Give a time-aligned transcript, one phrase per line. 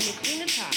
[0.00, 0.76] Eine grüne Tat.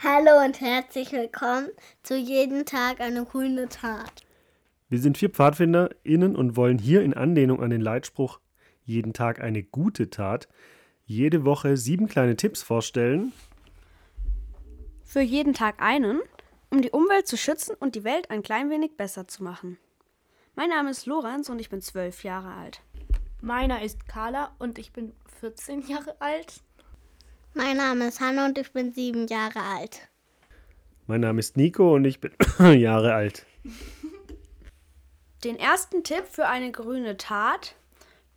[0.00, 1.70] Hallo und herzlich willkommen
[2.04, 4.24] zu Jeden Tag eine grüne Tat.
[4.88, 8.38] Wir sind vier PfadfinderInnen und wollen hier in Anlehnung an den Leitspruch
[8.84, 10.46] Jeden Tag eine gute Tat
[11.06, 13.32] jede Woche sieben kleine Tipps vorstellen.
[15.02, 16.20] Für jeden Tag einen,
[16.70, 19.76] um die Umwelt zu schützen und die Welt ein klein wenig besser zu machen.
[20.54, 22.80] Mein Name ist Lorenz und ich bin zwölf Jahre alt.
[23.40, 26.60] Meiner ist Carla und ich bin 14 Jahre alt.
[27.54, 30.08] Mein Name ist Hanna und ich bin sieben Jahre alt.
[31.06, 33.46] Mein Name ist Nico und ich bin Jahre alt.
[35.44, 37.76] Den ersten Tipp für eine grüne Tat,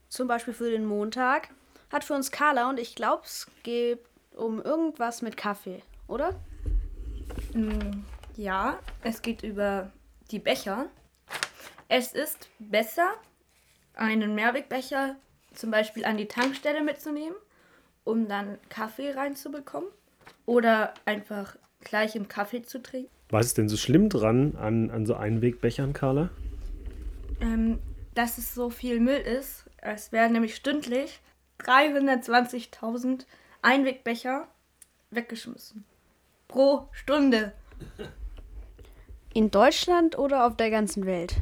[0.08, 1.50] zum Beispiel für den Montag,
[1.92, 4.00] hat für uns Carla und ich glaube, es geht
[4.36, 6.40] um irgendwas mit Kaffee, oder?
[8.38, 9.92] Ja, es geht über
[10.30, 10.86] die Becher.
[11.90, 13.16] Es ist besser,
[13.94, 15.16] einen Mehrwegbecher
[15.54, 17.36] zum Beispiel an die Tankstelle mitzunehmen,
[18.04, 19.90] um dann Kaffee reinzubekommen.
[20.46, 23.10] Oder einfach gleich im Kaffee zu trinken.
[23.30, 26.30] Was ist denn so schlimm dran an, an so Einwegbechern, Carla?
[27.40, 27.80] Ähm,
[28.14, 29.66] dass es so viel Müll ist.
[29.78, 31.22] Es werden nämlich stündlich
[31.62, 33.26] 320.000
[33.62, 34.48] Einwegbecher
[35.12, 35.86] weggeschmissen.
[36.48, 37.54] Pro Stunde.
[39.34, 41.38] In Deutschland oder auf der ganzen Welt?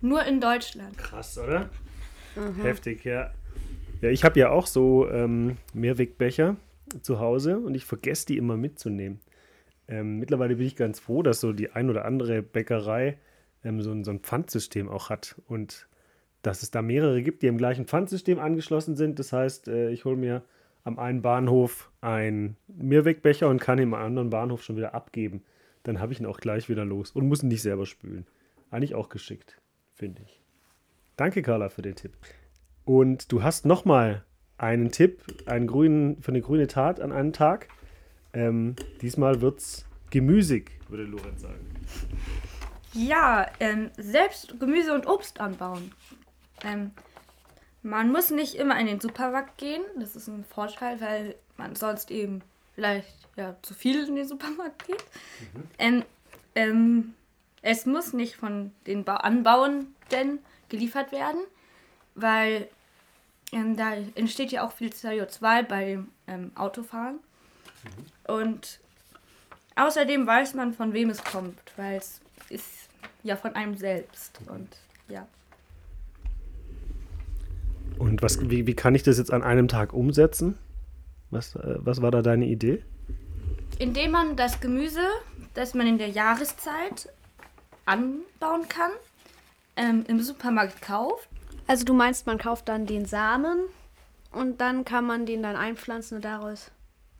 [0.00, 0.96] Nur in Deutschland.
[0.96, 1.70] Krass, oder?
[2.62, 3.30] Heftig, ja.
[4.00, 6.56] Ja, ich habe ja auch so ähm, Mehrwegbecher
[7.02, 9.20] zu Hause und ich vergesse die immer mitzunehmen.
[9.88, 13.18] Ähm, mittlerweile bin ich ganz froh, dass so die ein oder andere Bäckerei
[13.64, 15.88] ähm, so, ein, so ein Pfandsystem auch hat und
[16.42, 19.18] dass es da mehrere gibt, die im gleichen Pfandsystem angeschlossen sind.
[19.18, 20.42] Das heißt, äh, ich hole mir
[20.84, 25.42] am einen Bahnhof einen Mehrwegbecher und kann ihn am anderen Bahnhof schon wieder abgeben.
[25.82, 28.26] Dann habe ich ihn auch gleich wieder los und muss ihn nicht selber spülen.
[28.70, 29.59] Eigentlich auch geschickt,
[30.00, 30.40] finde ich.
[31.16, 32.16] Danke, Carla, für den Tipp.
[32.86, 34.24] Und du hast nochmal
[34.56, 37.68] einen Tipp, einen grünen, für eine grüne Tat an einem Tag.
[38.32, 41.66] Ähm, diesmal wird es gemüsig, würde Lorenz sagen.
[42.94, 45.92] Ja, ähm, selbst Gemüse und Obst anbauen.
[46.64, 46.92] Ähm,
[47.82, 49.82] man muss nicht immer in den Supermarkt gehen.
[49.98, 52.40] Das ist ein Vorteil, weil man sonst eben
[52.74, 55.04] vielleicht ja, zu viel in den Supermarkt geht.
[55.78, 56.04] Ähm,
[56.54, 57.14] ähm,
[57.62, 59.16] es muss nicht von den ba
[60.10, 60.38] Anbauenden
[60.68, 61.40] geliefert werden,
[62.14, 62.68] weil
[63.52, 67.18] ähm, da entsteht ja auch viel CO2 beim ähm, Autofahren.
[68.26, 68.78] Und
[69.76, 72.88] außerdem weiß man, von wem es kommt, weil es ist
[73.22, 74.38] ja von einem selbst.
[74.46, 74.68] Und
[75.08, 75.26] ja.
[77.98, 80.56] Und was, wie, wie kann ich das jetzt an einem Tag umsetzen?
[81.30, 82.82] Was, äh, was war da deine Idee?
[83.78, 85.06] Indem man das Gemüse,
[85.54, 87.08] das man in der Jahreszeit
[87.86, 88.90] anbauen kann,
[89.76, 91.28] ähm, im Supermarkt kauft.
[91.66, 93.60] Also du meinst, man kauft dann den Samen
[94.32, 96.70] und dann kann man den dann einpflanzen und daraus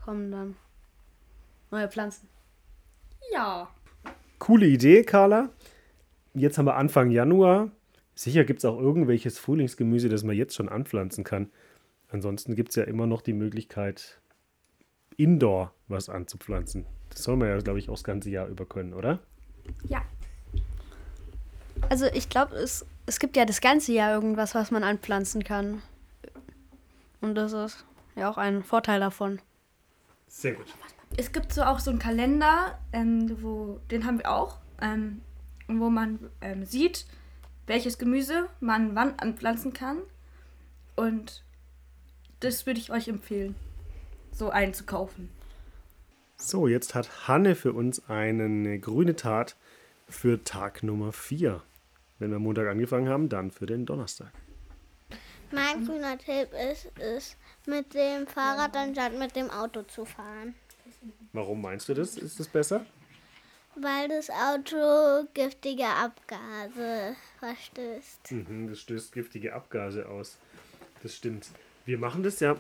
[0.05, 0.56] kommen dann
[1.71, 2.28] neue Pflanzen.
[3.33, 3.69] Ja.
[4.39, 5.50] Coole Idee, Carla.
[6.34, 7.71] Jetzt haben wir Anfang Januar.
[8.15, 11.50] Sicher gibt es auch irgendwelches Frühlingsgemüse, das man jetzt schon anpflanzen kann.
[12.09, 14.21] Ansonsten gibt es ja immer noch die Möglichkeit,
[15.16, 16.87] indoor was anzupflanzen.
[17.10, 19.21] Das soll man ja, glaube ich, auch das ganze Jahr über können, oder?
[19.84, 20.03] Ja.
[21.91, 25.83] Also ich glaube, es, es gibt ja das ganze Jahr irgendwas, was man anpflanzen kann.
[27.21, 27.84] Und das ist
[28.15, 29.41] ja auch ein Vorteil davon.
[30.28, 30.67] Sehr gut.
[31.17, 35.21] Es gibt so auch so einen Kalender, ähm, wo, den haben wir auch, ähm,
[35.67, 37.06] wo man ähm, sieht,
[37.67, 39.99] welches Gemüse man wann anpflanzen kann.
[40.95, 41.43] Und
[42.39, 43.57] das würde ich euch empfehlen,
[44.31, 45.28] so einzukaufen.
[46.37, 49.57] So, jetzt hat Hanne für uns eine grüne Tat
[50.09, 51.61] für Tag Nummer 4.
[52.20, 54.31] Wenn wir Montag angefangen haben, dann für den Donnerstag.
[55.50, 57.36] Mein grüner Tipp ist, ist
[57.66, 60.54] mit dem Fahrrad anstatt mit dem Auto zu fahren.
[61.32, 62.16] Warum meinst du das?
[62.16, 62.86] Ist das besser?
[63.75, 68.33] Weil das Auto giftige Abgase verstößt.
[68.33, 70.36] Mhm, das stößt giftige Abgase aus.
[71.03, 71.48] Das stimmt.
[71.86, 72.56] Wir machen das ja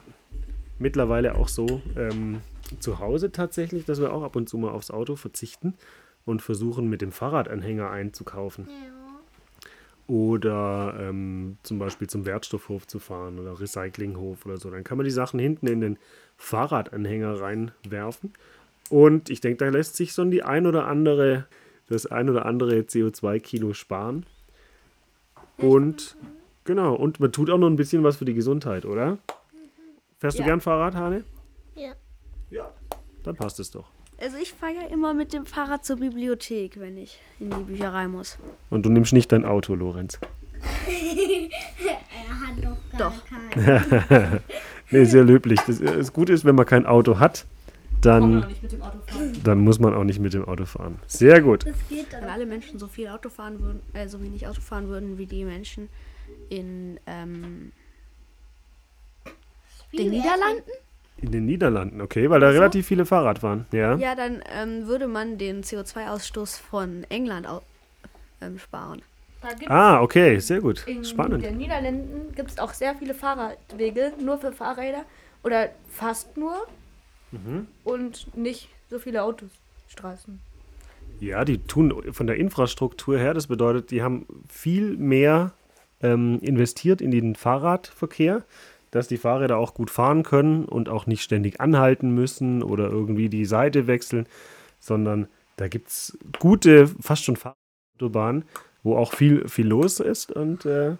[0.78, 2.40] mittlerweile auch so ähm,
[2.78, 5.74] zu Hause tatsächlich, dass wir auch ab und zu mal aufs Auto verzichten
[6.24, 8.66] und versuchen mit dem Fahrradanhänger einzukaufen.
[8.68, 8.99] Ja.
[10.10, 14.68] Oder ähm, zum Beispiel zum Wertstoffhof zu fahren oder Recyclinghof oder so.
[14.68, 15.98] Dann kann man die Sachen hinten in den
[16.36, 18.32] Fahrradanhänger reinwerfen.
[18.88, 21.46] Und ich denke, da lässt sich so die ein oder andere,
[21.88, 24.26] das ein oder andere CO2-Kilo sparen.
[25.58, 26.16] Und
[26.64, 29.18] genau, und man tut auch noch ein bisschen was für die Gesundheit, oder?
[30.18, 30.48] Fährst du Ja.
[30.48, 31.22] gern Fahrrad, Hane?
[31.76, 31.92] Ja.
[32.50, 32.74] Ja.
[33.22, 33.92] Dann passt es doch.
[34.20, 38.06] Also ich fahre ja immer mit dem Fahrrad zur Bibliothek, wenn ich in die Bücherei
[38.06, 38.38] muss.
[38.68, 40.18] Und du nimmst nicht dein Auto, Lorenz.
[41.82, 43.24] Er hat doch gar Doch.
[43.24, 44.40] keinen.
[44.92, 45.60] Nee, sehr löblich.
[45.66, 47.46] Das, das Gute ist, wenn man kein Auto hat,
[48.00, 48.46] dann,
[49.44, 50.98] dann muss man auch nicht mit dem Auto fahren.
[51.06, 51.64] Sehr gut.
[51.64, 52.30] Das geht Wenn dann.
[52.30, 55.44] alle Menschen so viel Auto fahren würden, äh, so wenig Auto fahren würden wie die
[55.44, 55.88] Menschen
[56.48, 57.70] in ähm,
[59.96, 60.62] den Niederlanden,
[61.22, 63.66] In den Niederlanden, okay, weil da relativ viele Fahrrad fahren.
[63.72, 63.96] Ja.
[63.96, 67.60] ja, dann ähm, würde man den CO2-Ausstoß von England au
[68.40, 69.02] ähm, sparen.
[69.66, 70.86] Ah, okay, sehr gut.
[70.86, 71.44] in Spannend.
[71.44, 75.04] den Niederlanden gibt es auch sehr viele Fahrradwege, nur für Fahrräder.
[75.42, 76.66] Oder fast nur.
[77.32, 77.66] Mhm.
[77.84, 80.40] Und nicht so viele Autostraßen.
[81.20, 85.52] Ja, die tun von der Infrastruktur her, das bedeutet, die haben viel mehr
[86.02, 88.44] ähm, investiert in den Fahrradverkehr,
[88.90, 93.28] dass die Fahrräder auch gut fahren können und auch nicht ständig anhalten müssen oder irgendwie
[93.28, 94.26] die Seite wechseln,
[94.80, 98.44] sondern da gibt es gute, fast schon Fahrradautobahnen,
[98.82, 100.96] wo auch viel, viel los ist und äh,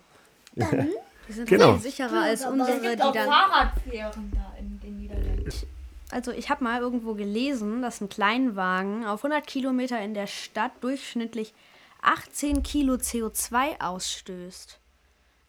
[0.57, 1.75] Die sind Genau.
[1.75, 3.15] viel sicherer als unsere, Es die gibt dann.
[3.15, 5.51] Fahrradfähren da in den Niederlanden.
[6.13, 10.73] Also ich habe mal irgendwo gelesen, dass ein Kleinwagen auf 100 Kilometer in der Stadt
[10.81, 11.55] durchschnittlich
[12.03, 14.81] 18 Kilo CO2 ausstößt.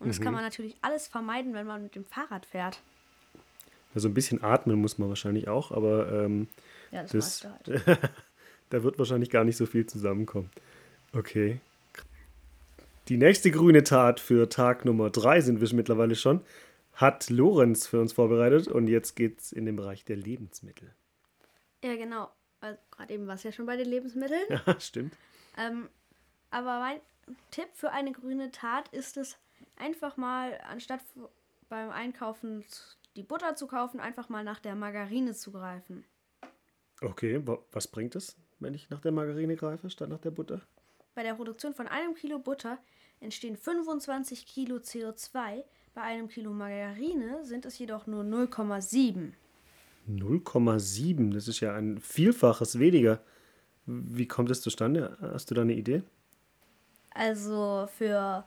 [0.02, 2.82] Und das kann man natürlich alles vermeiden, wenn man mit dem Fahrrad fährt.
[3.94, 6.48] also ein bisschen atmen muss man wahrscheinlich auch, aber ähm,
[6.92, 7.12] Ja, das,
[7.42, 8.00] das, halt.
[8.70, 10.50] da wird wahrscheinlich gar nicht so viel zusammenkommen.
[11.14, 11.60] Okay.
[13.08, 16.42] Die nächste grüne Tat für Tag Nummer drei sind wir mittlerweile schon,
[16.94, 20.94] hat Lorenz für uns vorbereitet und jetzt geht's in den Bereich der Lebensmittel.
[21.84, 22.30] Ja, genau.
[22.60, 24.42] Also, Gerade eben war es ja schon bei den Lebensmitteln.
[24.50, 25.16] Ja, stimmt.
[25.58, 25.90] Ähm,
[26.52, 27.00] aber mein
[27.50, 29.38] Tipp für eine grüne Tat ist es,
[29.82, 31.02] einfach mal, anstatt
[31.70, 32.64] beim Einkaufen
[33.16, 36.06] die Butter zu kaufen, einfach mal nach der Margarine zu greifen.
[37.02, 40.62] Okay, wa- was bringt es, wenn ich nach der Margarine greife statt nach der Butter?
[41.16, 42.78] Bei der Produktion von einem Kilo Butter
[43.20, 45.64] entstehen 25 Kilo CO2.
[45.94, 49.34] Bei einem Kilo Margarine sind es jedoch nur 0,7.
[50.10, 53.22] 0,7, das ist ja ein Vielfaches weniger.
[53.86, 55.18] Wie kommt es zustande?
[55.22, 56.04] Hast du da eine Idee?
[57.14, 58.46] Also für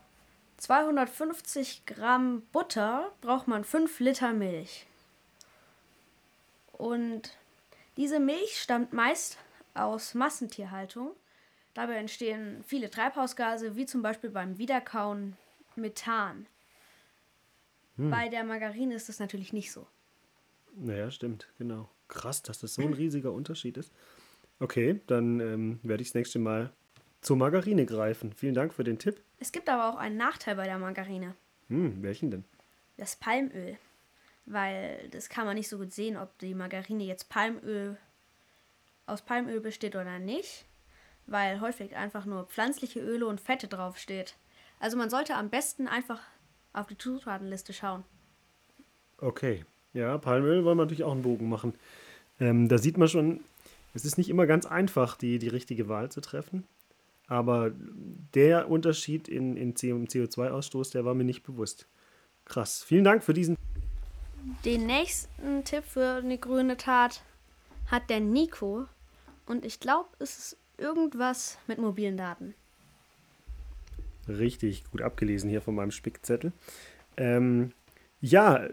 [0.56, 4.87] 250 Gramm Butter braucht man 5 Liter Milch.
[6.73, 7.37] Und
[7.97, 9.39] diese Milch stammt meist
[9.75, 11.12] aus Massentierhaltung.
[11.75, 15.37] Dabei entstehen viele Treibhausgase, wie zum Beispiel beim Wiederkauen
[15.77, 16.47] Methan.
[17.97, 19.87] Bei der Margarine ist das natürlich nicht so.
[20.77, 21.89] Naja, stimmt, genau.
[22.09, 23.93] Krass, dass das so ein riesiger Unterschied ist.
[24.59, 26.73] Okay, dann ähm, werde ich das nächste Mal
[27.25, 28.32] zur Margarine greifen.
[28.32, 29.21] Vielen Dank für den Tipp.
[29.38, 31.35] Es gibt aber auch einen Nachteil bei der Margarine.
[31.69, 32.44] Hm, welchen denn?
[32.97, 33.76] das Palmöl.
[34.47, 37.97] Weil das kann man nicht so gut sehen, ob die Margarine jetzt Palmöl
[39.06, 40.67] aus Palmöl besteht oder nicht.
[41.26, 44.37] Weil häufig einfach nur pflanzliche Öle und Fette draufsteht.
[44.81, 46.20] Also man sollte am besten einfach
[46.75, 48.05] auf die Zutatenliste schauen.
[49.19, 51.75] Okay, ja, Palmöl wollen wir natürlich auch einen Bogen machen.
[52.41, 53.41] Ähm, da sieht man schon,
[53.94, 56.67] es ist nicht immer ganz einfach, die, die richtige Wahl zu treffen.
[57.26, 57.73] Aber
[58.35, 61.87] der Unterschied in, in CO2-Ausstoß, der war mir nicht bewusst.
[62.44, 62.82] Krass.
[62.82, 63.56] Vielen Dank für diesen.
[64.65, 67.23] Den nächsten Tipp für eine grüne Tat
[67.87, 68.87] hat der Nico.
[69.47, 72.55] Und ich glaube, es ist irgendwas mit mobilen Daten.
[74.29, 76.53] Richtig gut abgelesen hier von meinem Spickzettel.
[77.17, 77.72] Ähm,
[78.20, 78.69] ja,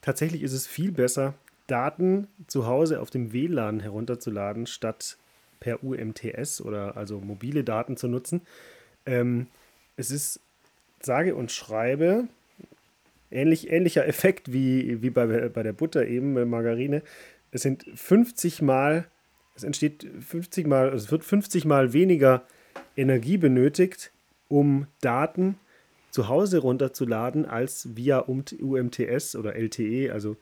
[0.00, 1.34] tatsächlich ist es viel besser,
[1.66, 5.18] Daten zu Hause auf dem WLAN herunterzuladen, statt
[5.60, 8.42] per UMTS oder also mobile Daten zu nutzen.
[9.04, 9.46] Ähm,
[9.96, 10.40] es ist
[11.00, 12.28] sage und schreibe
[13.30, 17.02] ähnlich, ähnlicher Effekt wie, wie bei, bei der Butter eben, bei Margarine.
[17.50, 19.06] Es sind 50 Mal,
[19.54, 22.44] es entsteht 50 Mal, es wird 50 Mal weniger
[22.96, 24.12] Energie benötigt,
[24.48, 25.56] um Daten
[26.10, 30.36] zu Hause runterzuladen, als via UMTS oder LTE, also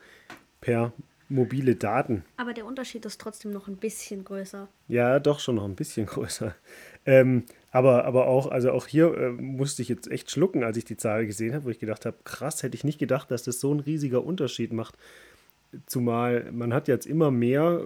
[0.61, 0.93] per
[1.35, 2.25] mobile Daten.
[2.37, 4.69] Aber der Unterschied ist trotzdem noch ein bisschen größer.
[4.89, 6.55] Ja, doch schon noch ein bisschen größer.
[7.05, 10.85] Ähm, aber, aber auch, also auch hier äh, musste ich jetzt echt schlucken, als ich
[10.85, 13.61] die Zahl gesehen habe, wo ich gedacht habe, krass, hätte ich nicht gedacht, dass das
[13.61, 14.97] so ein riesiger Unterschied macht.
[15.87, 17.85] Zumal man hat jetzt immer mehr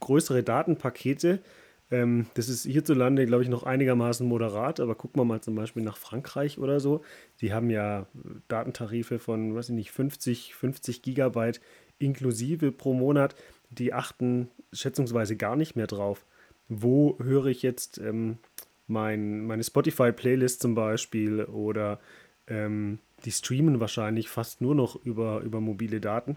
[0.00, 1.40] größere Datenpakete.
[1.90, 5.82] Ähm, das ist hierzulande, glaube ich, noch einigermaßen moderat, aber gucken wir mal zum Beispiel
[5.82, 7.02] nach Frankreich oder so.
[7.40, 8.06] Die haben ja
[8.48, 11.60] Datentarife von, weiß ich nicht, 50, 50 Gigabyte
[12.02, 13.34] inklusive pro Monat.
[13.70, 16.24] Die achten schätzungsweise gar nicht mehr drauf.
[16.68, 18.38] Wo höre ich jetzt ähm,
[18.86, 22.00] mein, meine Spotify-Playlist zum Beispiel oder
[22.46, 26.36] ähm, die streamen wahrscheinlich fast nur noch über, über mobile Daten.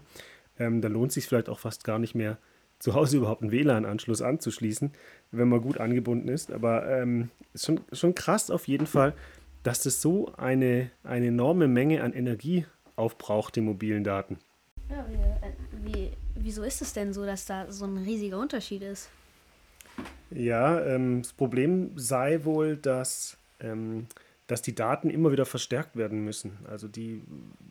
[0.58, 2.38] Ähm, da lohnt sich vielleicht auch fast gar nicht mehr,
[2.78, 4.92] zu Hause überhaupt einen WLAN-Anschluss anzuschließen,
[5.30, 6.52] wenn man gut angebunden ist.
[6.52, 9.14] Aber ähm, ist schon, schon krass auf jeden Fall,
[9.62, 14.38] dass das so eine, eine enorme Menge an Energie aufbraucht, die mobilen Daten.
[14.88, 15.52] Ja, wie, äh,
[15.84, 19.08] wie, wieso ist es denn so, dass da so ein riesiger Unterschied ist?
[20.30, 24.06] Ja, ähm, das Problem sei wohl, dass, ähm,
[24.46, 26.58] dass die Daten immer wieder verstärkt werden müssen.
[26.68, 27.22] Also die,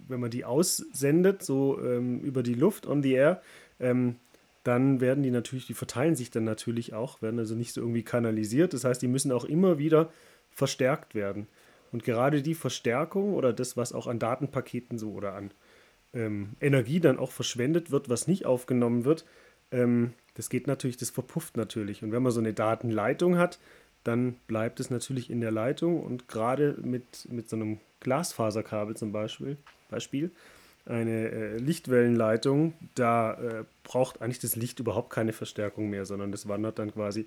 [0.07, 3.41] wenn man die aussendet, so ähm, über die Luft, on the air,
[3.79, 4.15] ähm,
[4.63, 8.03] dann werden die natürlich, die verteilen sich dann natürlich auch, werden also nicht so irgendwie
[8.03, 8.73] kanalisiert.
[8.73, 10.09] Das heißt, die müssen auch immer wieder
[10.49, 11.47] verstärkt werden.
[11.91, 15.51] Und gerade die Verstärkung oder das, was auch an Datenpaketen so oder an
[16.15, 19.25] ähm, Energie dann auch verschwendet wird, was nicht aufgenommen wird,
[19.71, 22.03] ähm, das geht natürlich, das verpufft natürlich.
[22.03, 23.59] Und wenn man so eine Datenleitung hat,
[24.03, 29.11] dann bleibt es natürlich in der Leitung und gerade mit, mit so einem Glasfaserkabel zum
[29.11, 29.57] Beispiel,
[29.89, 30.31] Beispiel
[30.85, 36.47] eine äh, Lichtwellenleitung, da äh, braucht eigentlich das Licht überhaupt keine Verstärkung mehr, sondern das
[36.47, 37.25] wandert dann quasi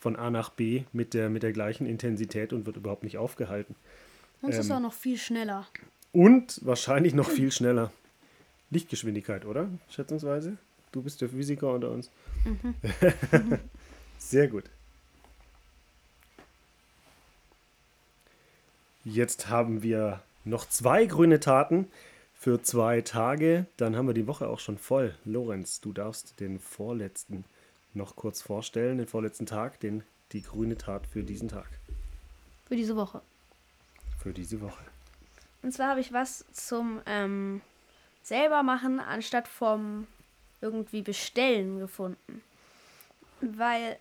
[0.00, 3.74] von A nach B mit der, mit der gleichen Intensität und wird überhaupt nicht aufgehalten.
[4.40, 4.76] Und es ist Ähm.
[4.76, 5.66] auch noch viel schneller.
[6.12, 7.92] Und wahrscheinlich noch viel schneller.
[8.74, 9.68] Lichtgeschwindigkeit, oder?
[9.88, 10.56] Schätzungsweise?
[10.92, 12.10] Du bist der Physiker unter uns.
[14.18, 14.64] Sehr gut.
[19.04, 21.88] Jetzt haben wir noch zwei grüne Taten
[22.34, 23.66] für zwei Tage.
[23.76, 25.14] Dann haben wir die Woche auch schon voll.
[25.24, 27.44] Lorenz, du darfst den vorletzten
[27.92, 30.02] noch kurz vorstellen, den vorletzten Tag, den,
[30.32, 31.68] die grüne Tat für diesen Tag,
[32.66, 33.20] Für diese Woche.
[34.20, 34.82] für diese Woche.
[35.62, 37.60] Und zwar habe ich was zum ähm,
[38.24, 40.06] selber machen anstatt vom
[40.60, 42.42] irgendwie bestellen gefunden.
[43.40, 43.98] Weil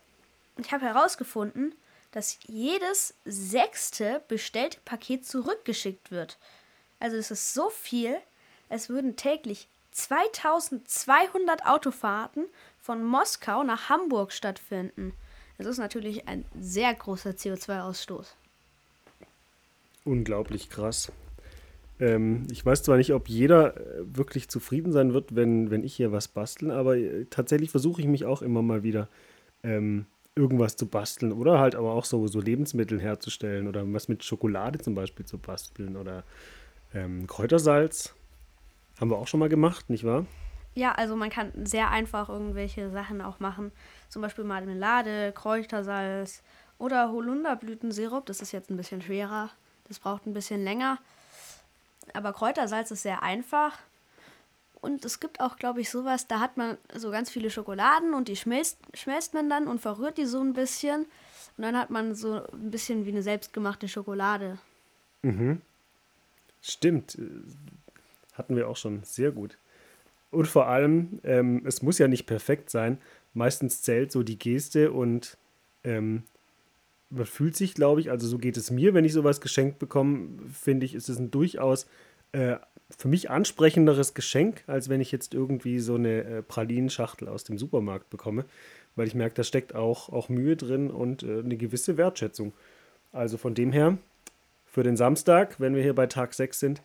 [0.58, 1.75] ich habe herausgefunden,
[2.12, 6.38] dass jedes sechste bestellte Paket zurückgeschickt wird.
[7.00, 8.18] Also es ist so viel,
[8.70, 12.46] es würden täglich 2200 Autofahrten
[12.82, 15.13] von Moskau nach Hamburg stattfinden.
[15.58, 18.27] Das ist natürlich ein sehr großer CO2-Ausstoß.
[20.06, 21.12] Unglaublich krass.
[22.03, 25.95] Ähm, ich weiß zwar nicht, ob jeder äh, wirklich zufrieden sein wird, wenn, wenn ich
[25.95, 29.07] hier was basteln, aber äh, tatsächlich versuche ich mich auch immer mal wieder
[29.63, 30.05] ähm,
[30.36, 34.79] irgendwas zu basteln oder halt aber auch so, so Lebensmittel herzustellen oder was mit Schokolade
[34.79, 36.24] zum Beispiel zu basteln oder
[36.93, 38.13] ähm, Kräutersalz.
[39.00, 40.25] Haben wir auch schon mal gemacht, nicht wahr?
[40.75, 43.72] Ja, also man kann sehr einfach irgendwelche Sachen auch machen.
[44.10, 46.43] Zum Beispiel Marmelade, Kräutersalz
[46.79, 48.25] oder Holunderblütensirup.
[48.25, 49.51] Das ist jetzt ein bisschen schwerer.
[49.88, 50.98] Das braucht ein bisschen länger.
[52.13, 53.79] Aber Kräutersalz ist sehr einfach.
[54.81, 58.27] Und es gibt auch, glaube ich, sowas, da hat man so ganz viele Schokoladen und
[58.27, 61.05] die schmilzt, schmelzt man dann und verrührt die so ein bisschen.
[61.55, 64.57] Und dann hat man so ein bisschen wie eine selbstgemachte Schokolade.
[66.62, 67.15] Stimmt.
[67.15, 67.29] äh,
[68.33, 69.03] Hatten wir auch schon.
[69.03, 69.57] Sehr gut.
[70.31, 72.98] Und vor allem, ähm, es muss ja nicht perfekt sein.
[73.33, 75.38] Meistens zählt so die Geste und
[75.83, 76.24] ähm,
[77.13, 80.29] man fühlt sich, glaube ich, also so geht es mir, wenn ich sowas geschenkt bekomme,
[80.51, 81.88] finde ich, ist es ein durchaus
[82.32, 82.58] äh,
[82.98, 87.58] für mich ansprechenderes Geschenk, als wenn ich jetzt irgendwie so eine äh, Pralinenschachtel aus dem
[87.58, 88.46] Supermarkt bekomme,
[88.96, 92.53] weil ich merke, da steckt auch, auch Mühe drin und äh, eine gewisse Wertschätzung.
[93.12, 93.98] Also von dem her,
[94.65, 96.82] für den Samstag, wenn wir hier bei Tag 6 sind,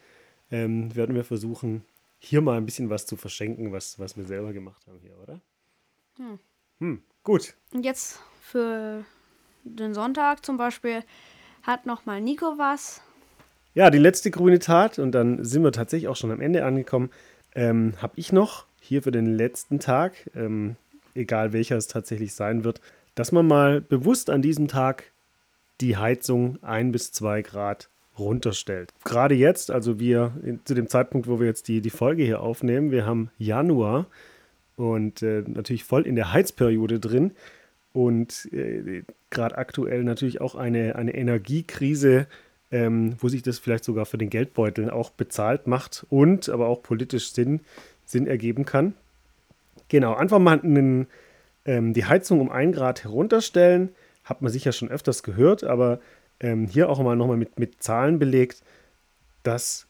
[0.50, 1.85] ähm, werden wir versuchen,
[2.18, 5.40] hier mal ein bisschen was zu verschenken, was, was wir selber gemacht haben hier, oder?
[6.78, 7.54] Hm, gut.
[7.73, 9.04] Und jetzt für
[9.65, 11.03] den Sonntag zum Beispiel
[11.62, 13.03] hat nochmal Nico was.
[13.75, 17.11] Ja, die letzte grüne Tat, und dann sind wir tatsächlich auch schon am Ende angekommen,
[17.55, 20.77] ähm, habe ich noch hier für den letzten Tag, ähm,
[21.15, 22.81] egal welcher es tatsächlich sein wird,
[23.15, 25.12] dass man mal bewusst an diesem Tag
[25.81, 27.88] die Heizung ein bis zwei Grad
[28.19, 28.93] runterstellt.
[29.05, 30.33] Gerade jetzt, also wir
[30.65, 34.07] zu dem Zeitpunkt, wo wir jetzt die, die Folge hier aufnehmen, wir haben Januar
[34.77, 37.33] und äh, natürlich voll in der Heizperiode drin
[37.99, 42.28] und äh, gerade aktuell natürlich auch eine, eine Energiekrise,
[42.71, 46.81] ähm, wo sich das vielleicht sogar für den Geldbeutel auch bezahlt macht und aber auch
[46.81, 47.59] politisch Sinn,
[48.05, 48.95] Sinn ergeben kann.
[49.88, 51.09] Genau, einfach mal einen,
[51.64, 53.88] ähm, die Heizung um ein Grad herunterstellen,
[54.23, 55.99] hat man sicher schon öfters gehört, aber
[56.38, 58.62] ähm, hier auch mal nochmal mit, mit Zahlen belegt,
[59.43, 59.88] dass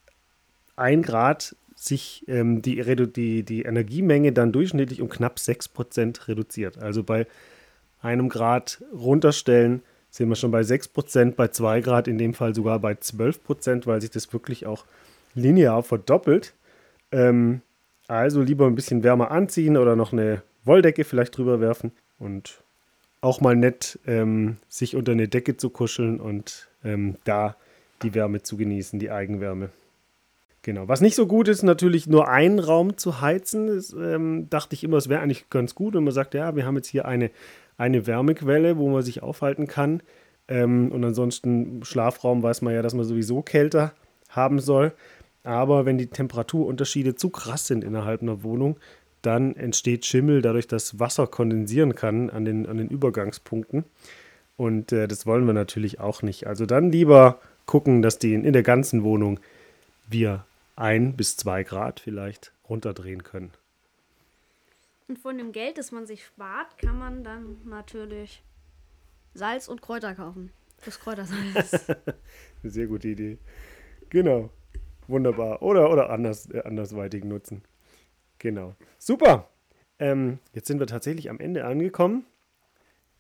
[0.77, 6.79] ein Grad sich ähm, die, die, die Energiemenge dann durchschnittlich um knapp 6% reduziert.
[6.79, 7.27] Also bei
[8.01, 12.79] einem Grad runterstellen sind wir schon bei 6%, bei 2 Grad in dem Fall sogar
[12.79, 14.85] bei 12%, weil sich das wirklich auch
[15.35, 16.55] linear verdoppelt.
[17.13, 17.61] Ähm,
[18.07, 22.63] also lieber ein bisschen wärmer anziehen oder noch eine Wolldecke vielleicht drüber werfen und
[23.21, 27.57] auch mal nett ähm, sich unter eine Decke zu kuscheln und ähm, da
[28.03, 29.71] die Wärme zu genießen, die Eigenwärme.
[30.63, 30.89] Genau.
[30.89, 33.69] Was nicht so gut ist, natürlich nur einen Raum zu heizen.
[33.69, 36.67] Das, ähm, dachte ich immer, es wäre eigentlich ganz gut, wenn man sagt, ja, wir
[36.67, 37.31] haben jetzt hier eine,
[37.79, 40.03] eine Wärmequelle, wo man sich aufhalten kann.
[40.49, 43.95] Ähm, und ansonsten Schlafraum weiß man ja, dass man sowieso kälter
[44.29, 44.93] haben soll.
[45.45, 48.77] aber wenn die Temperaturunterschiede zu krass sind innerhalb einer Wohnung,
[49.23, 53.85] dann entsteht Schimmel dadurch, dass Wasser kondensieren kann an den, an den Übergangspunkten.
[54.57, 56.47] Und äh, das wollen wir natürlich auch nicht.
[56.47, 59.41] Also dann lieber gucken, dass die in, in der ganzen Wohnung
[60.09, 60.45] wir
[60.77, 63.53] ein bis zwei Grad vielleicht runterdrehen können.
[65.09, 68.43] Und von dem Geld, das man sich spart, kann man dann natürlich
[69.33, 70.53] Salz und Kräuter kaufen.
[70.85, 71.89] Das Kräutersalz.
[72.63, 73.39] Eine sehr gute Idee.
[74.11, 74.51] Genau.
[75.07, 75.63] Wunderbar.
[75.63, 77.63] Oder, oder anders, äh, andersweitig nutzen.
[78.39, 78.75] Genau.
[78.99, 79.49] Super.
[79.99, 82.27] Ähm, jetzt sind wir tatsächlich am Ende angekommen.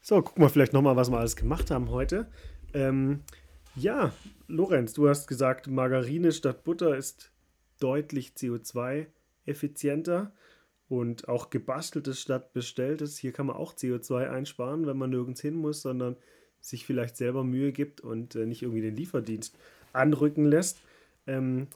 [0.02, 2.30] So, gucken wir vielleicht nochmal, was wir alles gemacht haben heute.
[2.74, 3.22] Ähm,
[3.74, 4.12] ja,
[4.46, 7.32] Lorenz, du hast gesagt, Margarine statt Butter ist
[7.80, 10.32] deutlich CO2-effizienter
[10.88, 13.18] und auch gebasteltes statt bestelltes.
[13.18, 16.16] Hier kann man auch CO2 einsparen, wenn man nirgends hin muss, sondern
[16.60, 19.56] sich vielleicht selber Mühe gibt und äh, nicht irgendwie den Lieferdienst
[19.92, 20.80] anrücken lässt.
[21.26, 21.68] Ähm,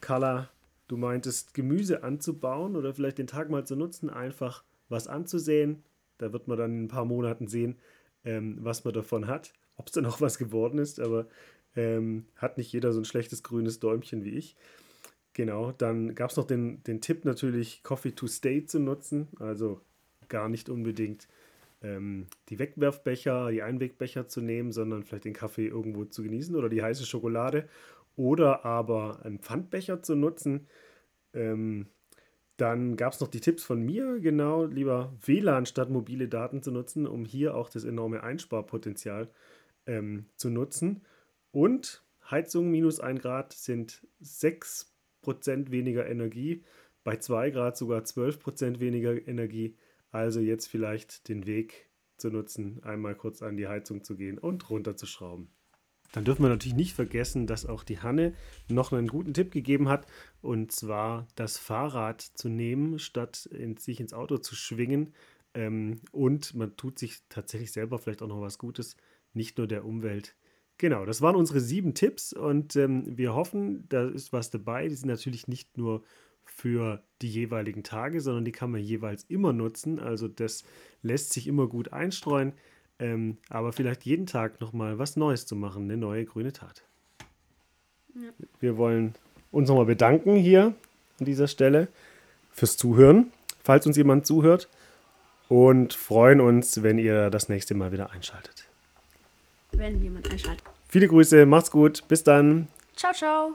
[0.00, 0.48] Carla,
[0.86, 5.82] du meintest, Gemüse anzubauen oder vielleicht den Tag mal zu nutzen, einfach was anzusehen.
[6.18, 7.76] Da wird man dann in ein paar Monaten sehen,
[8.24, 11.26] ähm, was man davon hat, ob es dann noch was geworden ist, aber
[11.76, 14.56] ähm, hat nicht jeder so ein schlechtes grünes Däumchen wie ich.
[15.38, 19.80] Genau, dann gab es noch den, den Tipp natürlich, Coffee to Stay zu nutzen, also
[20.28, 21.28] gar nicht unbedingt
[21.80, 26.68] ähm, die Wegwerfbecher, die Einwegbecher zu nehmen, sondern vielleicht den Kaffee irgendwo zu genießen oder
[26.68, 27.68] die heiße Schokolade
[28.16, 30.66] oder aber einen Pfandbecher zu nutzen.
[31.32, 31.86] Ähm,
[32.56, 36.72] dann gab es noch die Tipps von mir, genau, lieber WLAN statt mobile Daten zu
[36.72, 39.30] nutzen, um hier auch das enorme Einsparpotenzial
[39.86, 41.02] ähm, zu nutzen.
[41.52, 44.87] Und Heizung minus 1 Grad sind 6%
[45.70, 46.64] weniger Energie,
[47.04, 49.76] bei 2 Grad sogar 12% weniger Energie.
[50.10, 54.68] Also jetzt vielleicht den Weg zu nutzen, einmal kurz an die Heizung zu gehen und
[54.68, 55.48] runterzuschrauben.
[56.12, 58.34] Dann dürfen wir natürlich nicht vergessen, dass auch die Hanne
[58.68, 60.06] noch einen guten Tipp gegeben hat,
[60.40, 65.12] und zwar das Fahrrad zu nehmen, statt in, sich ins Auto zu schwingen.
[65.54, 68.96] Ähm, und man tut sich tatsächlich selber vielleicht auch noch was Gutes,
[69.34, 70.34] nicht nur der Umwelt.
[70.78, 74.88] Genau, das waren unsere sieben Tipps und ähm, wir hoffen, da ist was dabei.
[74.88, 76.04] Die sind natürlich nicht nur
[76.44, 79.98] für die jeweiligen Tage, sondern die kann man jeweils immer nutzen.
[79.98, 80.64] Also das
[81.02, 82.52] lässt sich immer gut einstreuen.
[83.00, 86.82] Ähm, aber vielleicht jeden Tag nochmal was Neues zu machen, eine neue grüne Tat.
[88.14, 88.30] Ja.
[88.60, 89.14] Wir wollen
[89.50, 90.74] uns nochmal bedanken hier
[91.18, 91.88] an dieser Stelle
[92.52, 94.68] fürs Zuhören, falls uns jemand zuhört.
[95.48, 98.67] Und freuen uns, wenn ihr das nächste Mal wieder einschaltet.
[99.78, 100.64] Wenn jemand einschaltet.
[100.88, 102.66] Viele Grüße, macht's gut, bis dann.
[102.96, 103.54] Ciao, ciao.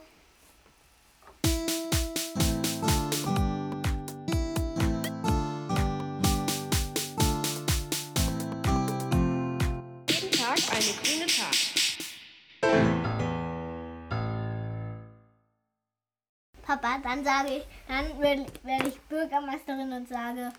[16.65, 20.53] Papa, dann sage ich, dann werde ich Bürgermeisterin und sage,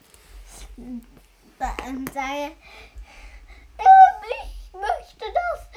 [0.77, 2.94] dann sage ich
[5.15, 5.69] möchte, dass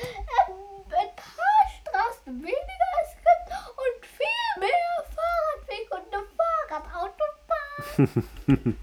[0.99, 6.25] ein paar Straßen weniger es gibt und viel mehr Fahrradweg und eine
[7.87, 8.75] Fahrradautobahn.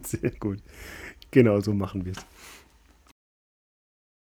[0.04, 0.60] Sehr gut.
[1.30, 2.26] Genau so machen wir es.